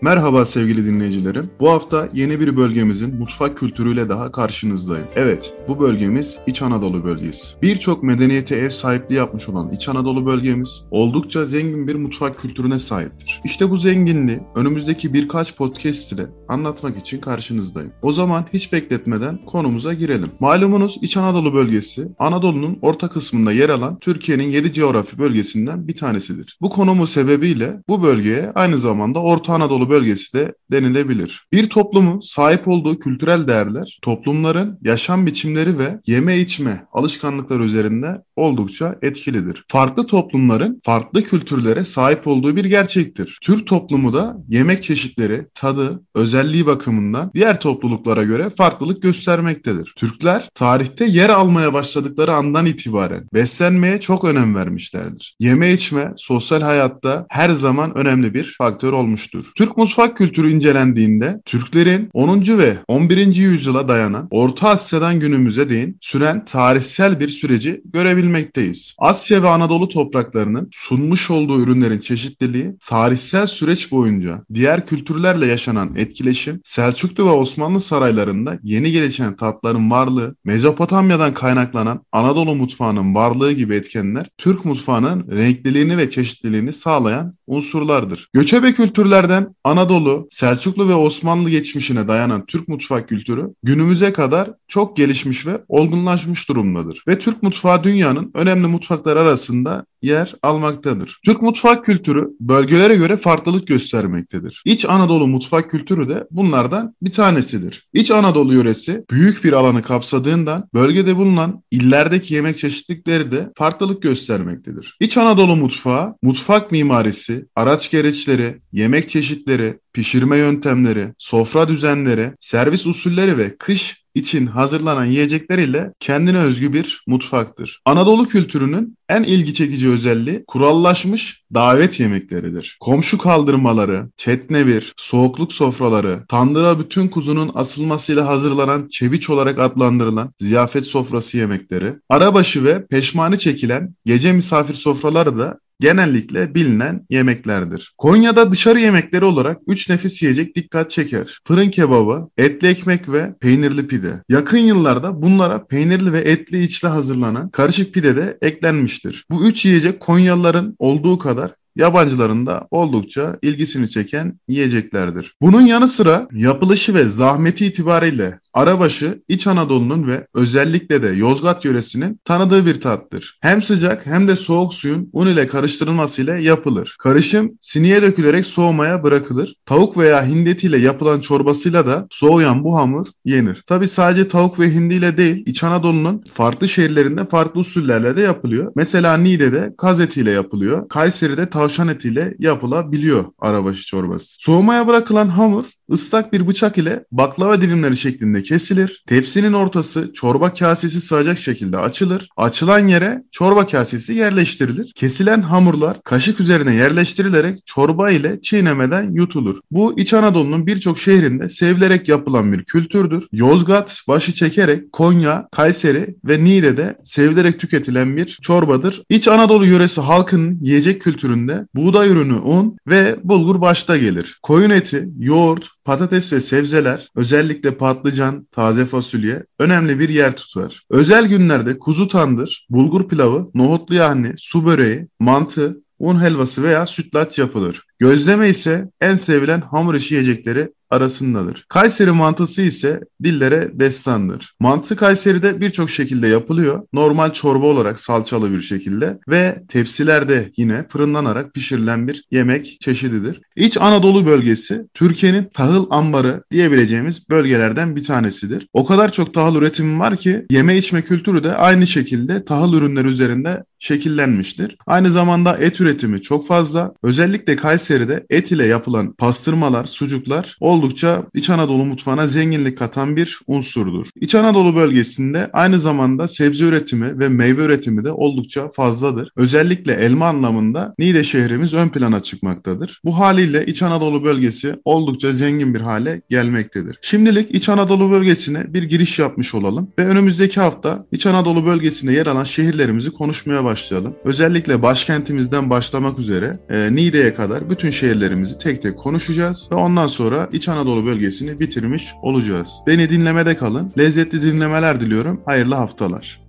[0.00, 1.50] Merhaba sevgili dinleyicilerim.
[1.60, 5.06] Bu hafta yeni bir bölgemizin mutfak kültürüyle daha karşınızdayım.
[5.14, 7.54] Evet, bu bölgemiz İç Anadolu bölgesi.
[7.62, 13.40] Birçok medeniyete ev sahipliği yapmış olan İç Anadolu bölgemiz oldukça zengin bir mutfak kültürüne sahiptir.
[13.44, 17.92] İşte bu zenginliği önümüzdeki birkaç podcast ile anlatmak için karşınızdayım.
[18.02, 20.30] O zaman hiç bekletmeden konumuza girelim.
[20.40, 26.58] Malumunuz İç Anadolu bölgesi Anadolu'nun orta kısmında yer alan Türkiye'nin 7 coğrafi bölgesinden bir tanesidir.
[26.60, 31.46] Bu konumu sebebiyle bu bölgeye aynı zamanda Orta Anadolu bölgesi de denilebilir.
[31.52, 38.98] Bir toplumun sahip olduğu kültürel değerler, toplumların yaşam biçimleri ve yeme içme alışkanlıkları üzerinde oldukça
[39.02, 39.64] etkilidir.
[39.68, 43.38] Farklı toplumların farklı kültürlere sahip olduğu bir gerçektir.
[43.42, 49.92] Türk toplumu da yemek çeşitleri, tadı, özelliği bakımından diğer topluluklara göre farklılık göstermektedir.
[49.96, 55.36] Türkler tarihte yer almaya başladıkları andan itibaren beslenmeye çok önem vermişlerdir.
[55.40, 59.44] Yeme içme sosyal hayatta her zaman önemli bir faktör olmuştur.
[59.56, 62.58] Türk mutfak kültürü incelendiğinde Türklerin 10.
[62.58, 63.36] ve 11.
[63.36, 68.94] yüzyıla dayanan Orta Asya'dan günümüze değin süren tarihsel bir süreci görebilmekteyiz.
[68.98, 76.60] Asya ve Anadolu topraklarının sunmuş olduğu ürünlerin çeşitliliği tarihsel süreç boyunca diğer kültürlerle yaşanan etkileşim,
[76.64, 84.28] Selçuklu ve Osmanlı saraylarında yeni gelişen tatların varlığı, Mezopotamya'dan kaynaklanan Anadolu mutfağının varlığı gibi etkenler
[84.38, 88.28] Türk mutfağının renkliliğini ve çeşitliliğini sağlayan unsurlardır.
[88.32, 95.46] Göçebe kültürlerden Anadolu, Selçuklu ve Osmanlı geçmişine dayanan Türk mutfak kültürü günümüze kadar çok gelişmiş
[95.46, 97.02] ve olgunlaşmış durumdadır.
[97.08, 101.20] Ve Türk mutfağı dünyanın önemli mutfaklar arasında yer almaktadır.
[101.24, 104.62] Türk mutfak kültürü bölgelere göre farklılık göstermektedir.
[104.64, 107.86] İç Anadolu mutfak kültürü de bunlardan bir tanesidir.
[107.92, 114.96] İç Anadolu yöresi büyük bir alanı kapsadığından bölgede bulunan illerdeki yemek çeşitlikleri de farklılık göstermektedir.
[115.00, 123.38] İç Anadolu mutfağı, mutfak mimarisi, araç gereçleri, yemek çeşitleri, pişirme yöntemleri, sofra düzenleri, servis usulleri
[123.38, 127.80] ve kış için hazırlanan yiyecekler ile kendine özgü bir mutfaktır.
[127.84, 132.76] Anadolu kültürünün en ilgi çekici özelliği kurallaşmış davet yemekleridir.
[132.80, 141.38] Komşu kaldırmaları, çetnevir, soğukluk sofraları, tandıra bütün kuzunun asılmasıyla hazırlanan çeviç olarak adlandırılan ziyafet sofrası
[141.38, 147.94] yemekleri, arabaşı ve peşmani çekilen gece misafir sofraları da genellikle bilinen yemeklerdir.
[147.98, 151.38] Konya'da dışarı yemekleri olarak 3 nefis yiyecek dikkat çeker.
[151.46, 154.22] Fırın kebabı, etli ekmek ve peynirli pide.
[154.28, 159.24] Yakın yıllarda bunlara peynirli ve etli içli hazırlanan karışık pide de eklenmiştir.
[159.30, 165.34] Bu üç yiyecek Konyalıların olduğu kadar yabancıların da oldukça ilgisini çeken yiyeceklerdir.
[165.42, 172.20] Bunun yanı sıra yapılışı ve zahmeti itibariyle Arabaşı İç Anadolu'nun ve özellikle de Yozgat yöresinin
[172.24, 173.38] tanıdığı bir tattır.
[173.40, 176.96] Hem sıcak hem de soğuk suyun un ile karıştırılmasıyla yapılır.
[176.98, 179.54] Karışım siniye dökülerek soğumaya bırakılır.
[179.66, 183.62] Tavuk veya hindi ile yapılan çorbasıyla da soğuyan bu hamur yenir.
[183.66, 188.72] Tabi sadece tavuk ve hindi ile değil İç Anadolu'nun farklı şehirlerinde farklı usullerle de yapılıyor.
[188.76, 190.88] Mesela Niğde'de kaz etiyle yapılıyor.
[190.88, 194.36] Kayseri'de tavşan etiyle yapılabiliyor arabaşı çorbası.
[194.40, 199.02] Soğumaya bırakılan hamur ıslak bir bıçak ile baklava dilimleri şeklinde kesilir.
[199.06, 202.28] Tepsinin ortası çorba kasesi sığacak şekilde açılır.
[202.36, 204.92] Açılan yere çorba kasesi yerleştirilir.
[204.94, 209.60] Kesilen hamurlar kaşık üzerine yerleştirilerek çorba ile çiğnemeden yutulur.
[209.70, 213.26] Bu İç Anadolu'nun birçok şehrinde sevilerek yapılan bir kültürdür.
[213.32, 219.02] Yozgat başı çekerek Konya, Kayseri ve Niğde'de sevilerek tüketilen bir çorbadır.
[219.08, 224.38] İç Anadolu yöresi halkının yiyecek kültüründe buğday ürünü un ve bulgur başta gelir.
[224.42, 230.82] Koyun eti, yoğurt, patates ve sebzeler, özellikle patlıcan, taze fasulye önemli bir yer tutar.
[230.90, 237.38] Özel günlerde kuzu tandır, bulgur pilavı, nohutlu yahni, su böreği, mantı, un helvası veya sütlaç
[237.38, 237.85] yapılır.
[237.98, 241.64] Gözleme ise en sevilen hamur işi yiyecekleri arasındadır.
[241.68, 244.54] Kayseri mantısı ise dillere destandır.
[244.60, 246.82] Mantı Kayseri'de birçok şekilde yapılıyor.
[246.92, 253.40] Normal çorba olarak salçalı bir şekilde ve tepsilerde yine fırınlanarak pişirilen bir yemek çeşididir.
[253.56, 258.68] İç Anadolu bölgesi Türkiye'nin tahıl ambarı diyebileceğimiz bölgelerden bir tanesidir.
[258.72, 263.04] O kadar çok tahıl üretimi var ki yeme içme kültürü de aynı şekilde tahıl ürünler
[263.04, 264.76] üzerinde şekillenmiştir.
[264.86, 266.92] Aynı zamanda et üretimi çok fazla.
[267.02, 274.08] Özellikle Kayseri'de et ile yapılan pastırmalar, sucuklar oldukça İç Anadolu mutfağına zenginlik katan bir unsurdur.
[274.20, 279.28] İç Anadolu bölgesinde aynı zamanda sebze üretimi ve meyve üretimi de oldukça fazladır.
[279.36, 283.00] Özellikle elma anlamında Niğde şehrimiz ön plana çıkmaktadır.
[283.04, 286.98] Bu haliyle İç Anadolu bölgesi oldukça zengin bir hale gelmektedir.
[287.02, 292.26] Şimdilik İç Anadolu bölgesine bir giriş yapmış olalım ve önümüzdeki hafta İç Anadolu bölgesinde yer
[292.26, 294.14] alan şehirlerimizi konuşmaya başlayalım.
[294.24, 300.06] Özellikle başkentimizden başlamak üzere e, Niğde'ye kadar bütün bütün şehirlerimizi tek tek konuşacağız ve ondan
[300.06, 302.70] sonra İç Anadolu bölgesini bitirmiş olacağız.
[302.86, 303.92] Beni dinlemede kalın.
[303.98, 305.40] Lezzetli dinlemeler diliyorum.
[305.46, 306.45] Hayırlı haftalar.